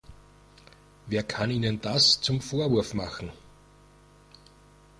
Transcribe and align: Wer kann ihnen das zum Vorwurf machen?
Wer 1.05 1.21
kann 1.21 1.51
ihnen 1.51 1.79
das 1.79 2.21
zum 2.21 2.41
Vorwurf 2.41 2.95
machen? 2.95 3.31